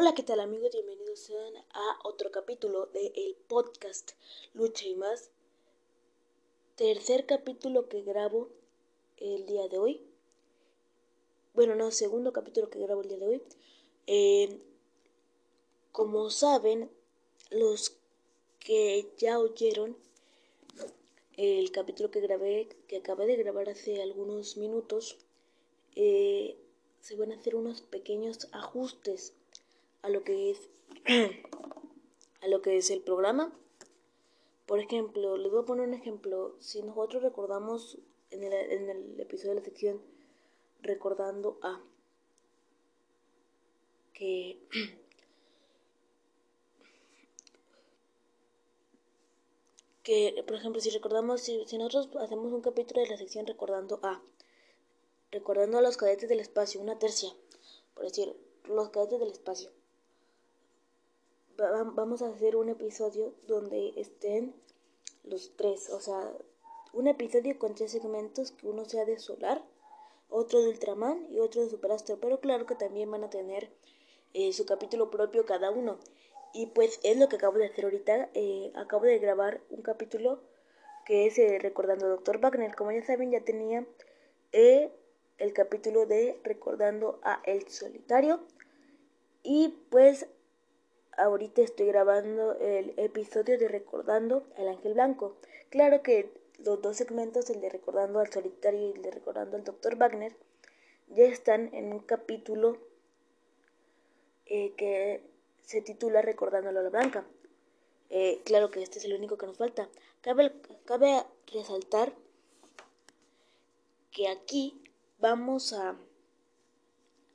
Hola, 0.00 0.14
¿qué 0.14 0.22
tal 0.22 0.38
amigos? 0.38 0.70
Bienvenidos 0.70 1.18
sean 1.18 1.56
a 1.72 1.98
otro 2.04 2.30
capítulo 2.30 2.86
del 2.86 3.10
el 3.16 3.34
podcast 3.48 4.12
Lucha 4.54 4.86
y 4.86 4.94
más. 4.94 5.32
Tercer 6.76 7.26
capítulo 7.26 7.88
que 7.88 8.02
grabo 8.02 8.48
el 9.16 9.44
día 9.46 9.66
de 9.66 9.78
hoy. 9.80 10.00
Bueno, 11.52 11.74
no, 11.74 11.90
segundo 11.90 12.32
capítulo 12.32 12.70
que 12.70 12.78
grabo 12.78 13.02
el 13.02 13.08
día 13.08 13.18
de 13.18 13.26
hoy. 13.26 13.42
Eh, 14.06 14.60
como 15.90 16.30
saben, 16.30 16.88
los 17.50 17.96
que 18.60 19.10
ya 19.18 19.40
oyeron 19.40 19.96
el 21.36 21.72
capítulo 21.72 22.12
que 22.12 22.20
grabé, 22.20 22.68
que 22.86 22.98
acabé 22.98 23.26
de 23.26 23.34
grabar 23.34 23.68
hace 23.68 24.00
algunos 24.00 24.58
minutos, 24.58 25.18
eh, 25.96 26.56
se 27.00 27.16
van 27.16 27.32
a 27.32 27.34
hacer 27.34 27.56
unos 27.56 27.82
pequeños 27.82 28.46
ajustes 28.52 29.34
a 30.02 30.08
lo 30.08 30.24
que 30.24 30.50
es 30.50 30.68
a 32.42 32.48
lo 32.48 32.62
que 32.62 32.76
es 32.76 32.90
el 32.90 33.00
programa. 33.02 33.52
Por 34.66 34.80
ejemplo, 34.80 35.36
les 35.36 35.50
voy 35.50 35.62
a 35.62 35.66
poner 35.66 35.88
un 35.88 35.94
ejemplo. 35.94 36.56
Si 36.60 36.82
nosotros 36.82 37.22
recordamos 37.22 37.98
en 38.30 38.44
el, 38.44 38.52
en 38.52 38.90
el 38.90 39.20
episodio 39.20 39.50
de 39.50 39.60
la 39.60 39.64
sección 39.64 40.00
recordando 40.82 41.58
a 41.62 41.80
que 44.12 44.58
que 50.02 50.42
por 50.46 50.56
ejemplo 50.56 50.80
si 50.80 50.90
recordamos 50.90 51.40
si, 51.42 51.64
si 51.66 51.76
nosotros 51.78 52.08
hacemos 52.22 52.52
un 52.52 52.62
capítulo 52.62 53.00
de 53.02 53.08
la 53.08 53.16
sección 53.16 53.46
recordando 53.46 54.00
a 54.02 54.22
recordando 55.30 55.78
a 55.78 55.82
los 55.82 55.96
cadetes 55.96 56.28
del 56.28 56.40
espacio 56.40 56.80
una 56.80 56.98
tercia 56.98 57.34
por 57.94 58.04
decir 58.04 58.34
los 58.64 58.88
cadetes 58.90 59.20
del 59.20 59.30
espacio 59.30 59.70
vamos 61.58 62.22
a 62.22 62.28
hacer 62.28 62.56
un 62.56 62.68
episodio 62.68 63.34
donde 63.46 63.92
estén 63.96 64.54
los 65.24 65.56
tres, 65.56 65.90
o 65.90 66.00
sea, 66.00 66.32
un 66.92 67.08
episodio 67.08 67.58
con 67.58 67.74
tres 67.74 67.92
segmentos, 67.92 68.52
que 68.52 68.68
uno 68.68 68.84
sea 68.84 69.04
de 69.04 69.18
Solar, 69.18 69.62
otro 70.30 70.60
de 70.60 70.68
Ultraman 70.68 71.26
y 71.30 71.40
otro 71.40 71.62
de 71.62 71.70
Superastro, 71.70 72.18
pero 72.20 72.40
claro 72.40 72.66
que 72.66 72.74
también 72.74 73.10
van 73.10 73.24
a 73.24 73.30
tener 73.30 73.70
eh, 74.34 74.52
su 74.52 74.66
capítulo 74.66 75.10
propio 75.10 75.46
cada 75.46 75.70
uno. 75.70 75.98
Y 76.54 76.66
pues 76.66 77.00
es 77.02 77.18
lo 77.18 77.28
que 77.28 77.36
acabo 77.36 77.58
de 77.58 77.66
hacer 77.66 77.84
ahorita, 77.84 78.30
eh, 78.34 78.72
acabo 78.74 79.04
de 79.04 79.18
grabar 79.18 79.60
un 79.70 79.82
capítulo 79.82 80.40
que 81.04 81.26
es 81.26 81.38
eh, 81.38 81.58
Recordando 81.58 82.06
a 82.06 82.10
Dr. 82.10 82.38
Wagner. 82.38 82.74
Como 82.74 82.92
ya 82.92 83.04
saben, 83.04 83.30
ya 83.30 83.40
tenía 83.44 83.86
el 84.52 85.52
capítulo 85.54 86.06
de 86.06 86.38
Recordando 86.44 87.18
a 87.22 87.40
El 87.44 87.68
Solitario. 87.68 88.40
Y 89.42 89.78
pues 89.90 90.26
ahorita 91.18 91.62
estoy 91.62 91.86
grabando 91.86 92.54
el 92.54 92.94
episodio 92.96 93.58
de 93.58 93.68
Recordando 93.68 94.46
al 94.56 94.68
Ángel 94.68 94.94
Blanco. 94.94 95.36
Claro 95.68 96.02
que 96.02 96.32
los 96.58 96.80
dos 96.80 96.96
segmentos, 96.96 97.50
el 97.50 97.60
de 97.60 97.68
Recordando 97.68 98.20
al 98.20 98.32
Solitario 98.32 98.88
y 98.88 98.92
el 98.92 99.02
de 99.02 99.10
Recordando 99.10 99.56
al 99.56 99.64
Dr. 99.64 99.96
Wagner, 99.96 100.34
ya 101.08 101.24
están 101.24 101.74
en 101.74 101.92
un 101.92 102.00
capítulo 102.00 102.78
eh, 104.46 104.72
que 104.76 105.22
se 105.62 105.82
titula 105.82 106.22
Recordando 106.22 106.70
a 106.70 106.72
Lola 106.72 106.90
Blanca. 106.90 107.26
Eh, 108.10 108.40
claro 108.44 108.70
que 108.70 108.82
este 108.82 108.98
es 108.98 109.04
el 109.04 109.14
único 109.14 109.36
que 109.36 109.46
nos 109.46 109.58
falta. 109.58 109.88
Cabe, 110.22 110.52
resaltar 111.52 112.12
que 114.10 114.28
aquí 114.28 114.82
vamos 115.18 115.72
a 115.72 115.96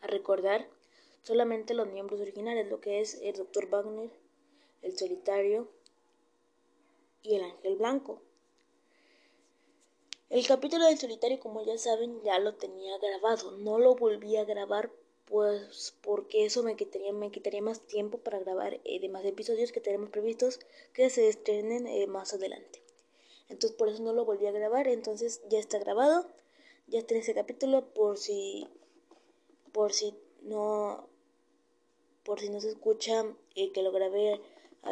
recordar 0.01 0.67
solamente 1.23 1.73
los 1.73 1.87
miembros 1.87 2.21
originales, 2.21 2.69
lo 2.69 2.79
que 2.79 3.01
es 3.01 3.19
el 3.21 3.35
Dr. 3.35 3.69
Wagner, 3.69 4.11
el 4.81 4.97
Solitario 4.97 5.67
y 7.21 7.35
el 7.35 7.43
Ángel 7.43 7.77
Blanco. 7.77 8.21
El 10.29 10.45
capítulo 10.47 10.85
del 10.85 10.97
Solitario, 10.97 11.39
como 11.39 11.63
ya 11.63 11.77
saben, 11.77 12.21
ya 12.23 12.39
lo 12.39 12.55
tenía 12.55 12.97
grabado. 12.97 13.51
No 13.57 13.79
lo 13.79 13.95
volví 13.95 14.35
a 14.35 14.45
grabar 14.45 14.91
pues 15.25 15.95
porque 16.01 16.45
eso 16.45 16.63
me 16.63 16.75
quitaría, 16.75 17.13
me 17.13 17.31
quitaría 17.31 17.61
más 17.61 17.81
tiempo 17.81 18.17
para 18.17 18.39
grabar 18.39 18.79
eh, 18.83 18.99
demás 18.99 19.23
episodios 19.25 19.71
que 19.71 19.79
tenemos 19.79 20.09
previstos 20.09 20.59
que 20.93 21.09
se 21.09 21.27
estrenen 21.29 21.87
eh, 21.87 22.07
más 22.07 22.33
adelante. 22.33 22.83
Entonces 23.49 23.77
por 23.77 23.89
eso 23.89 24.03
no 24.03 24.13
lo 24.13 24.25
volví 24.25 24.47
a 24.47 24.51
grabar, 24.51 24.87
entonces 24.87 25.41
ya 25.49 25.59
está 25.59 25.79
grabado, 25.79 26.27
ya 26.87 26.99
está 26.99 27.13
en 27.13 27.21
ese 27.21 27.33
capítulo 27.33 27.93
por 27.93 28.17
si 28.17 28.67
por 29.71 29.93
si 29.93 30.13
no 30.41 31.09
por 32.23 32.39
si 32.39 32.49
no 32.49 32.61
se 32.61 32.69
escucha 32.69 33.25
eh, 33.55 33.71
que 33.71 33.83
lo 33.83 33.91
grabé 33.91 34.41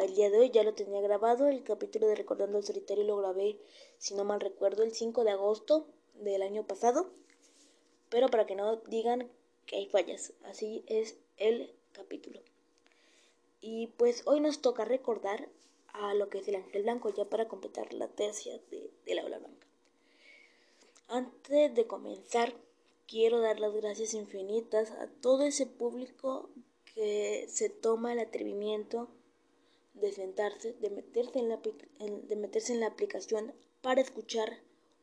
el 0.00 0.14
día 0.14 0.30
de 0.30 0.38
hoy, 0.38 0.50
ya 0.50 0.62
lo 0.62 0.74
tenía 0.74 1.00
grabado. 1.00 1.48
El 1.48 1.62
capítulo 1.64 2.06
de 2.06 2.14
Recordando 2.14 2.58
el 2.58 2.64
Solitario 2.64 3.04
lo 3.04 3.16
grabé, 3.16 3.58
si 3.98 4.14
no 4.14 4.24
mal 4.24 4.40
recuerdo, 4.40 4.82
el 4.82 4.94
5 4.94 5.24
de 5.24 5.30
agosto 5.30 5.86
del 6.14 6.42
año 6.42 6.66
pasado. 6.66 7.10
Pero 8.08 8.28
para 8.28 8.46
que 8.46 8.54
no 8.54 8.76
digan 8.86 9.30
que 9.66 9.76
hay 9.76 9.86
fallas, 9.86 10.32
así 10.44 10.84
es 10.86 11.16
el 11.36 11.74
capítulo. 11.92 12.40
Y 13.60 13.88
pues 13.98 14.22
hoy 14.26 14.40
nos 14.40 14.60
toca 14.60 14.84
recordar 14.84 15.48
a 15.92 16.14
lo 16.14 16.28
que 16.28 16.38
es 16.38 16.48
el 16.48 16.56
ángel 16.56 16.82
blanco, 16.82 17.10
ya 17.14 17.26
para 17.26 17.48
completar 17.48 17.92
la 17.92 18.08
tercia 18.08 18.58
de, 18.70 18.90
de 19.04 19.14
la 19.14 19.24
ola 19.24 19.38
blanca. 19.38 19.66
Antes 21.08 21.74
de 21.74 21.86
comenzar, 21.86 22.54
quiero 23.06 23.40
dar 23.40 23.60
las 23.60 23.74
gracias 23.74 24.14
infinitas 24.14 24.90
a 24.92 25.06
todo 25.06 25.44
ese 25.44 25.66
público 25.66 26.48
que 26.94 27.46
se 27.48 27.68
toma 27.68 28.12
el 28.12 28.18
atrevimiento 28.20 29.08
de 29.94 30.12
sentarse, 30.12 30.72
de 30.74 30.90
meterse 30.90 31.38
en 31.38 31.48
la, 31.48 31.58
de 31.58 32.36
meterse 32.36 32.72
en 32.72 32.80
la 32.80 32.86
aplicación 32.86 33.54
para 33.82 34.00
escuchar 34.00 34.60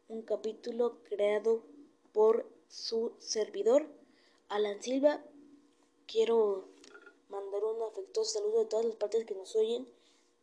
un 0.07 0.21
capítulo 0.23 0.97
creado 1.03 1.63
por 2.13 2.49
su 2.67 3.13
servidor, 3.19 3.87
Alan 4.47 4.81
Silva. 4.81 5.23
Quiero 6.07 6.67
mandar 7.29 7.63
un 7.63 7.81
afectuoso 7.83 8.39
saludo 8.39 8.61
a 8.61 8.69
todas 8.69 8.85
las 8.85 8.95
partes 8.95 9.25
que 9.25 9.35
nos 9.35 9.55
oyen, 9.55 9.87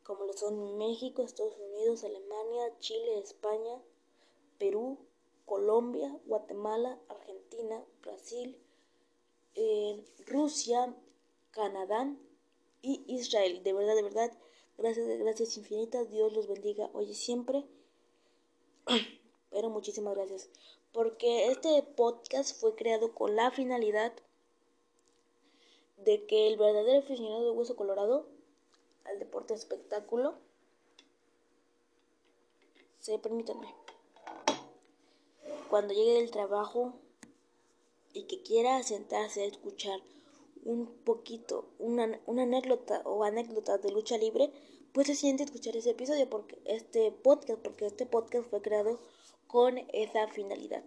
como 0.04 0.24
lo 0.24 0.32
son 0.32 0.78
México, 0.78 1.22
Estados 1.22 1.56
Unidos, 1.58 2.04
Alemania, 2.04 2.78
Chile, 2.78 3.18
España, 3.18 3.82
Perú, 4.58 4.98
Colombia, 5.44 6.16
Guatemala, 6.26 6.98
Argentina, 7.08 7.84
Brasil, 8.02 8.56
eh, 9.54 10.04
Rusia, 10.26 10.94
Canadá 11.56 12.14
y 12.82 13.02
Israel. 13.08 13.62
De 13.62 13.72
verdad, 13.72 13.96
de 13.96 14.02
verdad, 14.02 14.32
gracias, 14.76 15.06
gracias 15.18 15.56
infinitas. 15.56 16.10
Dios 16.10 16.34
los 16.34 16.46
bendiga 16.46 16.90
hoy 16.92 17.06
y 17.10 17.14
siempre. 17.14 17.64
Pero 19.50 19.70
muchísimas 19.70 20.14
gracias. 20.14 20.50
Porque 20.92 21.46
este 21.46 21.82
podcast 21.82 22.60
fue 22.60 22.74
creado 22.74 23.14
con 23.14 23.36
la 23.36 23.50
finalidad 23.50 24.12
de 25.96 26.26
que 26.26 26.46
el 26.46 26.58
verdadero 26.58 26.98
aficionado 26.98 27.46
de 27.46 27.50
Hueso 27.52 27.74
Colorado 27.74 28.26
al 29.04 29.18
deporte 29.18 29.54
espectáculo 29.54 30.34
se 33.00 33.18
permítanme 33.18 33.72
cuando 35.70 35.94
llegue 35.94 36.14
del 36.14 36.30
trabajo 36.30 36.92
y 38.12 38.24
que 38.24 38.42
quiera 38.42 38.82
sentarse 38.82 39.42
a 39.42 39.46
escuchar 39.46 40.00
un 40.66 40.86
poquito, 41.04 41.68
una, 41.78 42.20
una 42.26 42.42
anécdota 42.42 43.00
o 43.04 43.22
anécdota 43.22 43.78
de 43.78 43.92
lucha 43.92 44.18
libre, 44.18 44.52
pues 44.92 45.06
se 45.06 45.14
siente 45.14 45.44
escuchar 45.44 45.76
ese 45.76 45.90
episodio, 45.90 46.28
porque 46.28 46.58
este 46.64 47.12
podcast, 47.12 47.60
porque 47.62 47.86
este 47.86 48.04
podcast 48.04 48.50
fue 48.50 48.60
creado 48.62 48.98
con 49.46 49.78
esa 49.92 50.26
finalidad. 50.28 50.84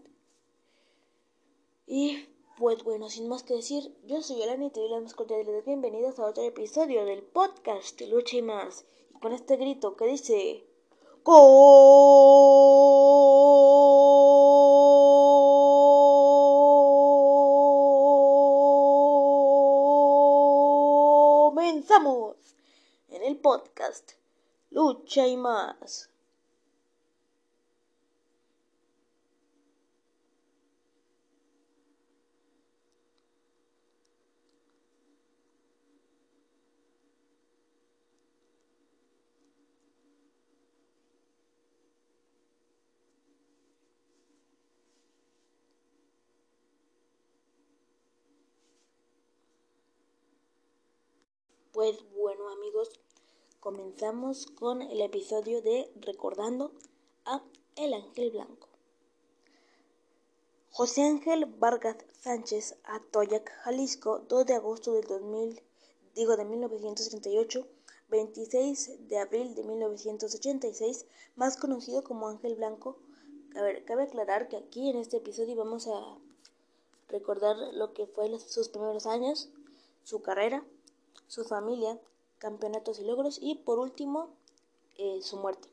Y 1.87 2.27
pues 2.57 2.83
bueno, 2.83 3.09
sin 3.09 3.29
más 3.29 3.43
que 3.43 3.55
decir, 3.55 3.95
yo 4.05 4.21
soy 4.21 4.41
Elena 4.41 4.65
y 4.65 4.69
te 4.69 4.81
doy 4.81 4.89
las 4.89 5.01
más 5.01 5.13
cordiales 5.13 5.65
bienvenidas 5.65 6.19
a 6.19 6.25
otro 6.25 6.43
episodio 6.43 7.05
del 7.05 7.23
podcast 7.23 7.97
de 7.97 8.07
Lucha 8.07 8.35
y 8.35 8.41
más. 8.41 8.85
Y 9.15 9.19
con 9.19 9.31
este 9.31 9.55
grito 9.55 9.95
que 9.95 10.05
dice... 10.07 10.65
en 23.07 23.23
el 23.23 23.39
podcast 23.39 24.11
Lucha 24.69 25.25
y 25.25 25.35
más. 25.35 26.11
Pues 51.71 51.99
bueno 52.17 52.49
amigos, 52.49 52.89
comenzamos 53.59 54.47
con 54.47 54.81
el 54.81 55.01
episodio 55.01 55.61
de 55.61 55.91
Recordando 56.01 56.73
a 57.25 57.43
El 57.75 57.93
Ángel 57.93 58.31
Blanco. 58.31 58.67
José 60.71 61.03
Ángel 61.03 61.45
Vargas 61.45 61.97
Sánchez, 62.21 62.75
Atoyac, 62.85 63.51
Jalisco, 63.61 64.17
2 64.17 64.47
de 64.47 64.55
agosto 64.55 64.93
del 64.93 65.05
2000, 65.05 65.61
digo 66.15 66.37
de 66.37 66.45
1938, 66.45 67.67
26 68.09 69.07
de 69.07 69.19
abril 69.19 69.53
de 69.53 69.63
1986, 69.63 71.05
más 71.35 71.55
conocido 71.55 72.03
como 72.03 72.29
Ángel 72.29 72.55
Blanco. 72.55 72.97
A 73.55 73.61
ver, 73.61 73.85
cabe 73.85 74.03
aclarar 74.03 74.47
que 74.47 74.57
aquí 74.57 74.89
en 74.89 74.97
este 74.97 75.17
episodio 75.17 75.55
vamos 75.55 75.87
a 75.87 76.17
recordar 77.09 77.55
lo 77.73 77.93
que 77.93 78.07
fue 78.07 78.39
sus 78.39 78.69
primeros 78.69 79.05
años, 79.05 79.51
su 80.03 80.23
carrera, 80.23 80.65
su 81.29 81.43
familia, 81.43 82.01
campeonatos 82.39 82.99
y 82.99 83.05
logros 83.05 83.37
y 83.39 83.55
por 83.55 83.77
último 83.77 84.35
eh, 84.97 85.21
su 85.21 85.37
muerte. 85.37 85.69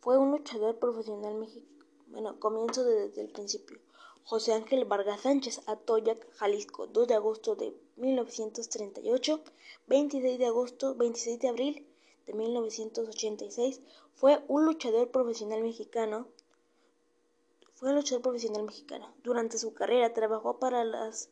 Fue 0.00 0.18
un 0.18 0.32
luchador 0.32 0.78
profesional 0.80 1.36
mexicano. 1.36 1.86
Bueno, 2.08 2.40
comienzo 2.40 2.82
desde 2.84 3.22
el 3.22 3.30
principio. 3.30 3.78
José 4.24 4.52
Ángel 4.52 4.84
Vargas 4.84 5.20
Sánchez, 5.20 5.62
Atoyac, 5.66 6.28
Jalisco, 6.32 6.88
2 6.88 7.06
de 7.06 7.14
agosto 7.14 7.54
de 7.54 7.72
1938, 7.96 9.40
26 9.86 10.38
de 10.38 10.46
agosto, 10.46 10.96
26 10.96 11.38
de 11.38 11.48
abril 11.48 11.86
de 12.26 12.32
1986, 12.32 13.80
fue 14.14 14.44
un 14.48 14.64
luchador 14.64 15.10
profesional 15.10 15.62
mexicano. 15.62 16.26
Fue 17.74 17.90
un 17.90 17.96
luchador 17.96 18.22
profesional 18.22 18.64
mexicano. 18.64 19.12
Durante 19.22 19.56
su 19.56 19.72
carrera 19.72 20.12
trabajó 20.12 20.58
para 20.58 20.84
las 20.84 21.28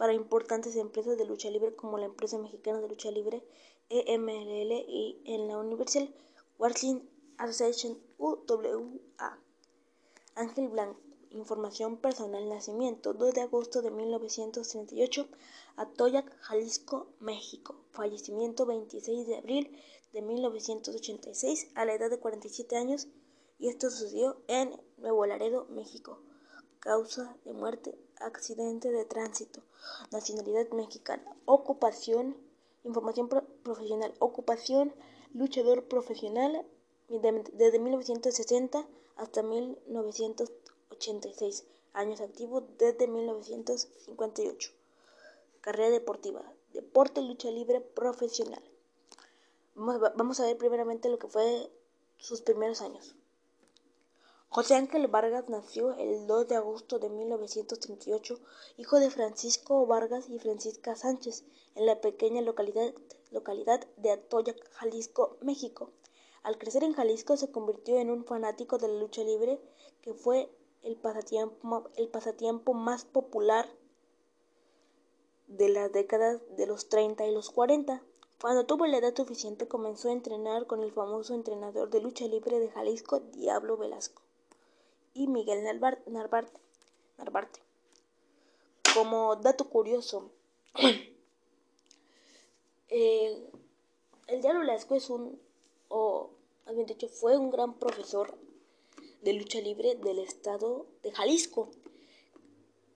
para 0.00 0.14
importantes 0.14 0.76
empresas 0.76 1.18
de 1.18 1.26
lucha 1.26 1.50
libre 1.50 1.76
como 1.76 1.98
la 1.98 2.06
empresa 2.06 2.38
mexicana 2.38 2.80
de 2.80 2.88
lucha 2.88 3.10
libre 3.10 3.44
EMLL 3.90 4.72
y 4.88 5.20
en 5.26 5.46
la 5.46 5.58
Universal 5.58 6.10
Wrestling 6.58 7.00
Association 7.36 7.98
UWA. 8.16 9.38
Ángel 10.36 10.68
Blanco, 10.68 10.98
información 11.28 11.98
personal, 11.98 12.48
nacimiento 12.48 13.12
2 13.12 13.34
de 13.34 13.42
agosto 13.42 13.82
de 13.82 13.90
1938, 13.90 15.28
Atoyac, 15.76 16.34
Jalisco, 16.40 17.08
México. 17.20 17.74
Fallecimiento 17.90 18.64
26 18.64 19.26
de 19.26 19.36
abril 19.36 19.78
de 20.14 20.22
1986 20.22 21.72
a 21.74 21.84
la 21.84 21.92
edad 21.92 22.08
de 22.08 22.18
47 22.18 22.74
años 22.74 23.06
y 23.58 23.68
esto 23.68 23.90
sucedió 23.90 24.40
en 24.48 24.80
Nuevo 24.96 25.26
Laredo, 25.26 25.66
México. 25.68 26.22
Causa 26.78 27.36
de 27.44 27.52
muerte 27.52 27.98
accidente 28.20 28.90
de 28.90 29.04
tránsito, 29.04 29.60
nacionalidad 30.12 30.70
mexicana, 30.70 31.36
ocupación, 31.44 32.36
información 32.84 33.28
profesional, 33.62 34.14
ocupación, 34.18 34.94
luchador 35.34 35.84
profesional 35.84 36.64
desde 37.08 37.78
1960 37.78 38.86
hasta 39.16 39.42
1986, 39.42 41.64
años 41.92 42.20
activos 42.20 42.64
desde 42.78 43.08
1958. 43.08 44.72
Carrera 45.60 45.90
deportiva, 45.90 46.42
deporte, 46.72 47.20
lucha 47.20 47.50
libre 47.50 47.80
profesional. 47.80 48.62
vamos 49.74 50.40
a 50.40 50.46
ver 50.46 50.56
primeramente 50.56 51.08
lo 51.08 51.18
que 51.18 51.28
fue 51.28 51.70
sus 52.16 52.42
primeros 52.42 52.80
años. 52.80 53.16
José 54.52 54.74
Ángel 54.74 55.06
Vargas 55.06 55.48
nació 55.48 55.94
el 55.94 56.26
2 56.26 56.48
de 56.48 56.56
agosto 56.56 56.98
de 56.98 57.08
1938, 57.08 58.40
hijo 58.78 58.98
de 58.98 59.08
Francisco 59.08 59.86
Vargas 59.86 60.28
y 60.28 60.40
Francisca 60.40 60.96
Sánchez, 60.96 61.44
en 61.76 61.86
la 61.86 62.00
pequeña 62.00 62.42
localidad, 62.42 62.92
localidad 63.30 63.86
de 63.96 64.10
Atoyac, 64.10 64.68
Jalisco, 64.72 65.36
México. 65.40 65.92
Al 66.42 66.58
crecer 66.58 66.82
en 66.82 66.94
Jalisco 66.94 67.36
se 67.36 67.52
convirtió 67.52 68.00
en 68.00 68.10
un 68.10 68.24
fanático 68.24 68.78
de 68.78 68.88
la 68.88 68.98
lucha 68.98 69.22
libre, 69.22 69.60
que 70.02 70.14
fue 70.14 70.50
el 70.82 70.96
pasatiempo, 70.96 71.84
el 71.94 72.08
pasatiempo 72.08 72.74
más 72.74 73.04
popular 73.04 73.68
de 75.46 75.68
las 75.68 75.92
décadas 75.92 76.40
de 76.56 76.66
los 76.66 76.88
30 76.88 77.24
y 77.24 77.32
los 77.32 77.50
40. 77.50 78.02
Cuando 78.40 78.66
tuvo 78.66 78.86
la 78.86 78.96
edad 78.96 79.14
suficiente 79.14 79.68
comenzó 79.68 80.08
a 80.08 80.12
entrenar 80.12 80.66
con 80.66 80.82
el 80.82 80.90
famoso 80.90 81.34
entrenador 81.34 81.88
de 81.90 82.00
lucha 82.00 82.26
libre 82.26 82.58
de 82.58 82.68
Jalisco, 82.68 83.20
Diablo 83.20 83.76
Velasco 83.76 84.22
y 85.14 85.26
Miguel 85.26 85.64
Narvarte. 85.64 87.60
Como 88.94 89.36
dato 89.36 89.68
curioso, 89.68 90.30
eh, 92.88 93.50
el 94.26 94.42
Diablo 94.42 94.62
Lasco 94.62 94.94
es 94.94 95.10
un, 95.10 95.40
o 95.88 96.30
bien 96.72 96.86
dicho, 96.86 97.08
fue 97.08 97.36
un 97.36 97.50
gran 97.50 97.74
profesor 97.78 98.36
de 99.22 99.32
lucha 99.34 99.60
libre 99.60 99.96
del 99.96 100.18
estado 100.18 100.86
de 101.02 101.12
Jalisco. 101.12 101.70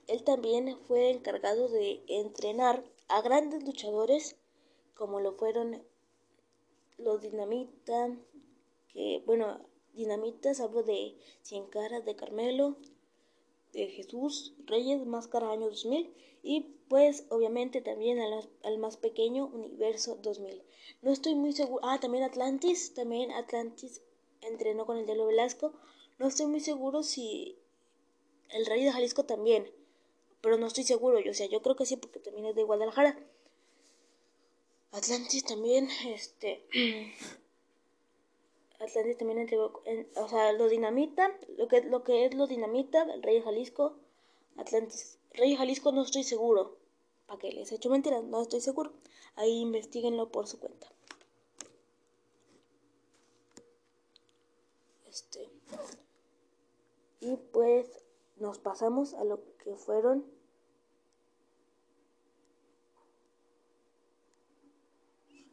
Él 0.07 0.23
también 0.23 0.79
fue 0.87 1.11
encargado 1.11 1.69
de 1.69 2.03
entrenar 2.09 2.85
a 3.09 3.21
grandes 3.23 3.65
luchadores 3.65 4.37
como 4.95 5.21
lo 5.21 5.33
fueron 5.33 5.83
los 6.99 7.21
Dinamita, 7.21 8.17
que 8.93 9.23
bueno, 9.27 9.61
dinamitas, 9.95 10.61
hablo 10.61 10.83
de 10.83 11.17
Cien 11.43 11.67
Caras 11.67 12.05
de 12.05 12.17
Carmelo, 12.17 12.77
de 13.73 13.89
Jesús 13.89 14.55
Reyes, 14.67 15.05
Máscara 15.05 15.51
Año 15.51 15.69
2000 15.69 16.15
y 16.43 16.61
pues 16.89 17.27
obviamente 17.31 17.81
también 17.81 18.19
al, 18.21 18.79
más 18.79 18.97
pequeño 18.97 19.47
Universo 19.47 20.19
2000. 20.23 20.63
No 21.03 21.13
estoy 21.13 21.35
muy 21.35 21.53
seguro, 21.53 21.81
ah, 21.85 21.99
también 22.01 22.25
Atlantis, 22.25 22.95
también 22.95 23.33
Atlantis 23.33 24.03
entrenó 24.43 24.87
con 24.87 24.99
el 24.99 25.07
Diablo 25.07 25.27
Velasco. 25.27 25.73
No 26.19 26.29
estoy 26.29 26.47
muy 26.47 26.61
seguro 26.61 27.03
si 27.03 27.59
el 28.51 28.67
Rey 28.67 28.85
de 28.85 28.93
Jalisco 28.93 29.25
también, 29.25 29.71
pero 30.41 30.59
no 30.59 30.67
estoy 30.67 30.85
seguro, 30.85 31.19
o 31.19 31.35
sea, 31.35 31.47
yo 31.47 31.63
creo 31.63 31.75
que 31.77 31.87
sí 31.87 31.97
porque 31.97 32.21
también 32.21 32.47
es 32.47 32.55
de 32.55 32.63
Guadalajara. 32.63 33.19
Atlantis 34.93 35.45
también, 35.45 35.89
este 36.07 36.65
Atlantis 38.85 39.19
también 39.19 39.39
entregó, 39.39 39.83
o 40.17 40.29
sea, 40.29 40.53
lo 40.53 40.69
dinamita, 40.69 41.37
lo 41.57 41.69
que, 41.69 41.83
lo 41.83 42.05
que 42.05 42.27
es 42.27 42.35
lo 42.35 42.47
dinamita, 42.47 43.03
el 43.03 43.23
rey 43.23 43.41
Jalisco, 43.43 43.97
Atlantis. 44.57 45.19
Rey 45.33 45.57
Jalisco 45.57 45.93
no 45.93 46.03
estoy 46.03 46.23
seguro. 46.23 46.77
¿Para 47.27 47.41
qué 47.41 47.51
les 47.53 47.73
he 47.73 47.77
hecho 47.77 47.91
mentiras? 47.91 48.23
No 48.25 48.43
estoy 48.43 48.61
seguro. 48.61 48.93
Ahí 49.37 49.61
investiguenlo 49.61 50.31
por 50.31 50.47
su 50.47 50.61
cuenta. 50.61 50.87
Este. 55.09 55.49
Y 57.21 57.37
pues 57.53 57.87
nos 58.37 58.59
pasamos 58.59 59.15
a 59.15 59.25
lo 59.25 59.41
que 59.59 59.75
fueron 59.77 60.25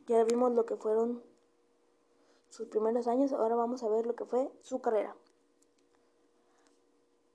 ya 0.07 0.23
vimos 0.25 0.51
lo 0.51 0.65
que 0.65 0.75
fueron 0.75 1.23
sus 2.51 2.67
primeros 2.67 3.07
años, 3.07 3.31
ahora 3.31 3.55
vamos 3.55 3.81
a 3.81 3.87
ver 3.87 4.05
lo 4.05 4.15
que 4.15 4.25
fue 4.25 4.51
su 4.61 4.81
carrera. 4.81 5.15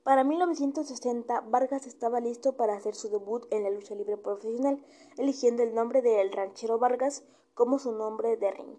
Para 0.04 0.23
1960, 0.23 1.40
Vargas 1.49 1.87
estaba 1.87 2.20
listo 2.20 2.52
para 2.52 2.76
hacer 2.76 2.94
su 2.94 3.08
debut 3.08 3.44
en 3.50 3.64
la 3.64 3.70
lucha 3.70 3.94
libre 3.94 4.18
profesional, 4.18 4.85
eligiendo 5.16 5.62
el 5.62 5.75
nombre 5.75 6.02
de 6.02 6.20
El 6.20 6.32
Ranchero 6.32 6.78
Vargas 6.78 7.25
como 7.54 7.78
su 7.78 7.92
nombre 7.92 8.37
de 8.37 8.50
ring. 8.52 8.78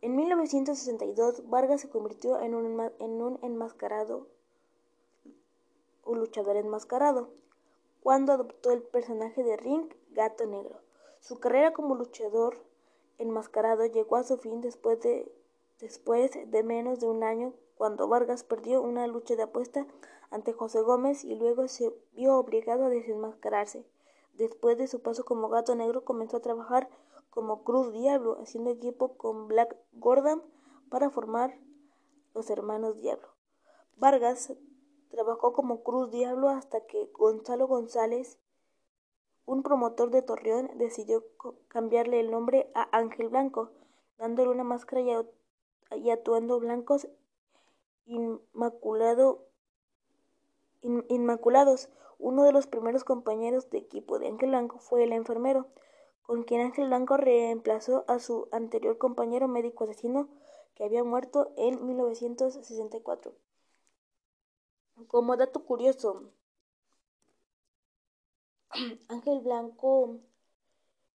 En 0.00 0.14
1962, 0.14 1.50
Vargas 1.50 1.80
se 1.80 1.90
convirtió 1.90 2.40
en 2.40 2.54
un, 2.54 2.80
en 3.00 3.20
un 3.20 3.38
enmascarado, 3.42 4.28
un 6.04 6.20
luchador 6.20 6.56
enmascarado, 6.56 7.30
cuando 8.02 8.32
adoptó 8.32 8.70
el 8.70 8.82
personaje 8.84 9.42
de 9.42 9.56
Ring 9.56 9.92
Gato 10.12 10.46
Negro. 10.46 10.80
Su 11.18 11.40
carrera 11.40 11.72
como 11.72 11.96
luchador 11.96 12.64
enmascarado 13.18 13.84
llegó 13.86 14.16
a 14.16 14.22
su 14.22 14.38
fin 14.38 14.60
después 14.60 15.00
de 15.00 15.30
Después 15.80 16.32
de 16.50 16.62
menos 16.64 16.98
de 16.98 17.06
un 17.06 17.22
año, 17.22 17.54
cuando 17.76 18.08
Vargas 18.08 18.42
perdió 18.42 18.82
una 18.82 19.06
lucha 19.06 19.36
de 19.36 19.44
apuesta 19.44 19.86
ante 20.30 20.52
José 20.52 20.80
Gómez 20.80 21.24
y 21.24 21.36
luego 21.36 21.68
se 21.68 21.94
vio 22.12 22.36
obligado 22.36 22.86
a 22.86 22.88
desenmascararse. 22.88 23.86
Después 24.34 24.76
de 24.76 24.88
su 24.88 25.00
paso 25.02 25.24
como 25.24 25.48
gato 25.48 25.76
negro, 25.76 26.04
comenzó 26.04 26.38
a 26.38 26.42
trabajar 26.42 26.88
como 27.30 27.62
Cruz 27.62 27.92
Diablo, 27.92 28.38
haciendo 28.40 28.70
equipo 28.70 29.16
con 29.16 29.46
Black 29.46 29.76
Gordon 29.92 30.42
para 30.90 31.10
formar 31.10 31.56
los 32.34 32.50
Hermanos 32.50 32.96
Diablo. 33.00 33.28
Vargas 33.96 34.52
trabajó 35.10 35.52
como 35.52 35.82
Cruz 35.82 36.10
Diablo 36.10 36.48
hasta 36.48 36.86
que 36.86 37.06
Gonzalo 37.12 37.68
González, 37.68 38.38
un 39.46 39.62
promotor 39.62 40.10
de 40.10 40.22
Torreón, 40.22 40.70
decidió 40.76 41.24
cambiarle 41.68 42.18
el 42.18 42.30
nombre 42.30 42.70
a 42.74 42.88
Ángel 42.96 43.28
Blanco, 43.28 43.70
dándole 44.18 44.50
una 44.50 44.64
máscara 44.64 45.00
y 45.02 45.10
y 45.96 46.10
atuendo 46.10 46.58
blancos 46.60 47.08
inmaculado, 48.06 49.46
inmaculados. 50.82 51.88
Uno 52.18 52.44
de 52.44 52.52
los 52.52 52.66
primeros 52.66 53.04
compañeros 53.04 53.70
de 53.70 53.78
equipo 53.78 54.18
de 54.18 54.28
Ángel 54.28 54.50
Blanco 54.50 54.78
fue 54.78 55.04
el 55.04 55.12
enfermero, 55.12 55.68
con 56.22 56.42
quien 56.42 56.62
Ángel 56.62 56.88
Blanco 56.88 57.16
reemplazó 57.16 58.04
a 58.08 58.18
su 58.18 58.48
anterior 58.50 58.98
compañero 58.98 59.46
médico 59.48 59.84
asesino 59.84 60.28
que 60.74 60.84
había 60.84 61.04
muerto 61.04 61.52
en 61.56 61.84
1964. 61.86 63.34
Como 65.06 65.36
dato 65.36 65.64
curioso, 65.64 66.32
Ángel 69.08 69.40
Blanco 69.40 70.18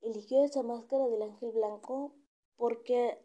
eligió 0.02 0.44
esa 0.44 0.62
máscara 0.62 1.06
del 1.08 1.22
Ángel 1.22 1.52
Blanco 1.52 2.12
porque 2.56 3.18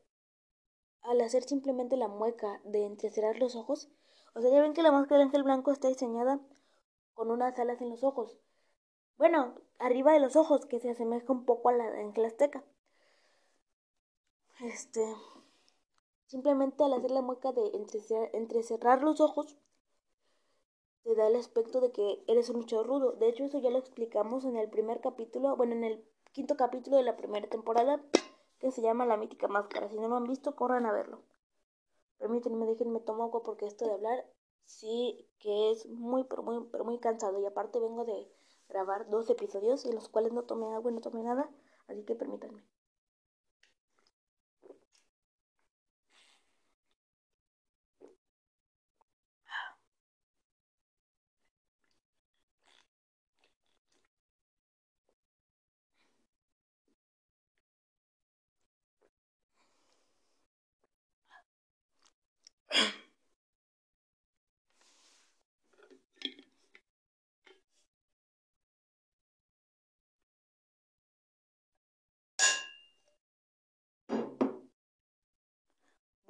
al 1.08 1.22
hacer 1.22 1.44
simplemente 1.44 1.96
la 1.96 2.10
mueca 2.10 2.62
de 2.66 2.86
entrecerrar 2.86 3.38
los 3.40 3.56
ojos, 3.56 3.90
o 4.36 4.42
sea, 4.42 4.52
ya 4.52 4.62
ven 4.62 4.74
que 4.74 4.84
la 4.84 4.92
máscara 4.92 5.20
del 5.20 5.28
Ángel 5.28 5.44
Blanco 5.44 5.72
está 5.72 5.88
diseñada 5.88 6.40
con 7.14 7.32
unas 7.32 7.58
alas 7.58 7.82
en 7.82 7.90
los 7.90 8.04
ojos. 8.04 8.38
Bueno, 9.18 9.56
arriba 9.80 10.12
de 10.12 10.20
los 10.20 10.36
ojos, 10.36 10.66
que 10.66 10.80
se 10.80 10.92
asemeja 10.92 11.32
un 11.32 11.46
poco 11.46 11.70
a 11.70 11.74
la 11.74 11.90
de 11.90 12.02
Ángel 12.02 12.26
Azteca. 12.26 12.64
Este, 14.60 15.02
simplemente 16.26 16.84
al 16.84 16.94
hacer 16.94 17.12
la 17.12 17.22
mueca 17.22 17.54
de 17.54 17.72
entrecerrar 18.34 19.02
los 19.02 19.22
ojos, 19.22 19.58
te 21.04 21.16
da 21.16 21.28
el 21.28 21.38
aspecto 21.38 21.80
de 21.80 21.92
que 21.92 22.24
eres 22.28 22.50
un 22.50 22.58
luchador 22.58 22.86
rudo. 22.86 23.12
De 23.14 23.30
hecho, 23.30 23.46
eso 23.46 23.60
ya 23.60 23.70
lo 23.70 23.80
explicamos 23.80 24.44
en 24.44 24.58
el 24.58 24.70
primer 24.70 25.00
capítulo, 25.00 25.56
bueno, 25.56 25.74
en 25.74 25.86
el 25.86 26.06
quinto 26.34 26.58
capítulo 26.58 26.98
de 26.98 27.04
la 27.04 27.16
primera 27.16 27.48
temporada, 27.48 28.04
que 28.60 28.72
se 28.72 28.82
llama 28.82 29.06
La 29.06 29.18
mítica 29.18 29.48
máscara. 29.48 29.90
Si 29.90 29.98
no 29.98 30.08
lo 30.08 30.18
han 30.18 30.28
visto, 30.28 30.56
corran 30.56 30.86
a 30.86 30.92
verlo. 30.92 31.22
Permítanme, 32.18 32.66
déjenme 32.66 33.00
tomar 33.00 33.28
agua 33.28 33.44
porque 33.44 33.68
esto 33.68 33.86
de 33.86 33.94
hablar 33.94 34.26
sí 34.66 35.28
que 35.40 35.72
es 35.72 35.86
muy, 35.88 36.24
pero 36.24 36.44
muy, 36.44 36.66
pero 36.72 36.84
muy 36.84 37.00
cansado. 37.00 37.40
Y 37.40 37.46
aparte 37.46 37.80
vengo 37.80 38.06
de 38.06 38.28
grabar 38.70 39.10
dos 39.10 39.30
episodios 39.30 39.86
en 39.86 39.96
los 39.96 40.10
cuales 40.10 40.34
no 40.34 40.44
tomé 40.44 40.74
agua 40.74 40.92
y 40.92 40.96
no 40.96 41.02
tomé 41.02 41.24
nada, 41.24 41.50
así 41.88 42.04
que 42.04 42.16
permítanme. 42.16 42.64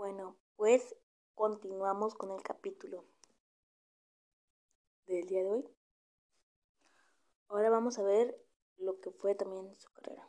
Bueno, 0.09 0.37
pues 0.55 0.95
continuamos 1.35 2.15
con 2.15 2.31
el 2.31 2.41
capítulo 2.41 3.03
del 5.05 5.27
día 5.27 5.43
de 5.43 5.49
hoy. 5.49 5.69
Ahora 7.49 7.69
vamos 7.69 7.99
a 7.99 8.03
ver 8.03 8.41
lo 8.77 9.01
que 9.01 9.11
fue 9.11 9.35
también 9.35 9.75
su 9.75 9.91
carrera. 9.91 10.25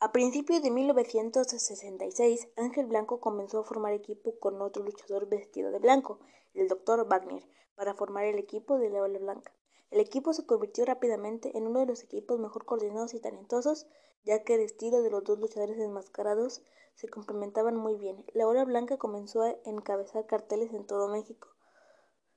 A 0.00 0.10
principios 0.10 0.62
de 0.62 0.70
1966, 0.70 2.48
Ángel 2.56 2.86
Blanco 2.86 3.20
comenzó 3.20 3.60
a 3.60 3.64
formar 3.64 3.92
equipo 3.92 4.38
con 4.38 4.62
otro 4.62 4.82
luchador 4.82 5.28
vestido 5.28 5.70
de 5.70 5.78
blanco, 5.78 6.20
el 6.54 6.68
Dr. 6.68 7.06
Wagner, 7.06 7.46
para 7.74 7.92
formar 7.92 8.24
el 8.24 8.38
equipo 8.38 8.78
de 8.78 8.88
la 8.88 9.02
Ola 9.02 9.18
Blanca. 9.18 9.52
El 9.90 10.00
equipo 10.00 10.32
se 10.32 10.46
convirtió 10.46 10.86
rápidamente 10.86 11.58
en 11.58 11.66
uno 11.66 11.80
de 11.80 11.86
los 11.86 12.02
equipos 12.02 12.40
mejor 12.40 12.64
coordinados 12.64 13.12
y 13.12 13.20
talentosos, 13.20 13.86
ya 14.24 14.42
que 14.44 14.54
el 14.54 14.60
estilo 14.60 15.02
de 15.02 15.10
los 15.10 15.24
dos 15.24 15.38
luchadores 15.38 15.78
enmascarados 15.78 16.62
se 16.94 17.08
complementaban 17.08 17.76
muy 17.76 17.96
bien. 17.96 18.24
La 18.34 18.46
Hora 18.46 18.64
Blanca 18.64 18.96
comenzó 18.96 19.42
a 19.42 19.56
encabezar 19.64 20.26
carteles 20.26 20.72
en 20.72 20.86
todo 20.86 21.08
México. 21.08 21.48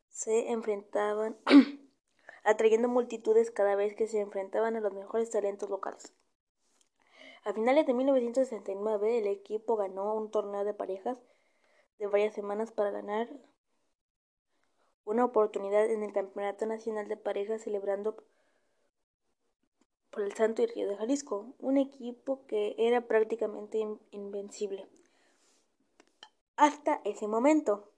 Se 0.09 0.51
enfrentaban 0.51 1.37
atrayendo 2.43 2.87
multitudes 2.87 3.51
cada 3.51 3.75
vez 3.75 3.95
que 3.95 4.07
se 4.07 4.19
enfrentaban 4.19 4.75
a 4.75 4.79
los 4.79 4.93
mejores 4.93 5.29
talentos 5.29 5.69
locales. 5.69 6.13
A 7.43 7.53
finales 7.53 7.85
de 7.85 7.93
1969 7.93 9.19
el 9.19 9.27
equipo 9.27 9.75
ganó 9.75 10.15
un 10.15 10.31
torneo 10.31 10.63
de 10.63 10.73
parejas 10.73 11.19
de 11.99 12.07
varias 12.07 12.33
semanas 12.33 12.71
para 12.71 12.91
ganar 12.91 13.29
una 15.03 15.25
oportunidad 15.25 15.85
en 15.85 16.01
el 16.01 16.11
Campeonato 16.11 16.65
Nacional 16.65 17.07
de 17.07 17.17
Parejas 17.17 17.61
celebrando 17.61 18.17
por 20.15 20.23
el 20.23 20.33
Santo 20.33 20.61
y 20.61 20.67
Río 20.67 20.87
de 20.87 20.95
Jalisco, 20.95 21.53
un 21.59 21.75
equipo 21.75 22.45
que 22.47 22.73
era 22.77 23.01
prácticamente 23.01 23.85
invencible. 24.11 24.87
Hasta 26.55 27.01
ese 27.03 27.27
momento. 27.27 27.91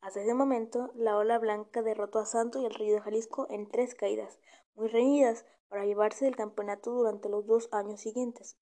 Hasta 0.00 0.22
ese 0.22 0.32
momento, 0.32 0.90
la 0.94 1.18
ola 1.18 1.38
blanca 1.38 1.82
derrotó 1.82 2.18
a 2.18 2.24
Santo 2.24 2.62
y 2.62 2.64
el 2.64 2.72
Río 2.74 2.94
de 2.94 3.02
Jalisco 3.02 3.46
en 3.50 3.68
tres 3.68 3.94
caídas, 3.94 4.38
muy 4.74 4.88
reñidas, 4.88 5.44
para 5.68 5.84
llevarse 5.84 6.26
el 6.26 6.34
campeonato 6.34 6.92
durante 6.92 7.28
los 7.28 7.46
dos 7.46 7.68
años 7.70 8.00
siguientes. 8.00 8.56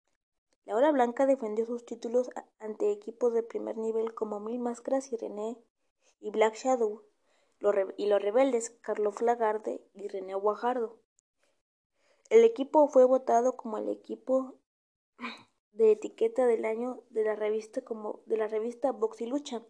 La 0.65 0.75
ola 0.75 0.91
blanca 0.91 1.25
defendió 1.25 1.67
sus 1.67 1.87
títulos 1.87 2.31
ante 2.59 2.91
equipos 2.91 3.33
de 3.33 3.45
primer 3.45 3.77
nivel 3.77 4.13
como 4.13 4.41
Mil 4.41 4.59
Máscaras 4.59 5.13
y 5.13 5.17
René 5.17 5.57
y 6.19 6.33
Black 6.33 6.57
Shadow, 6.57 7.05
y 7.97 8.07
los 8.07 8.21
rebeldes 8.21 8.71
Carlos 8.81 9.23
Lagarde 9.23 9.81
y 9.95 10.09
René 10.09 10.35
Guajardo. 10.35 10.99
El 12.29 12.43
equipo 12.43 12.89
fue 12.89 13.05
votado 13.05 13.57
como 13.57 13.79
el 13.79 13.89
equipo 13.89 14.57
de 15.73 15.93
etiqueta 15.93 16.45
del 16.45 16.65
año 16.65 17.05
de 17.11 17.23
la 17.23 17.37
revista 17.37 17.83
como 17.83 18.21
de 18.27 18.37
la 18.37 18.49
revista 18.49 18.91
Box 18.91 19.21
y 19.21 19.27
Lucha. 19.27 19.63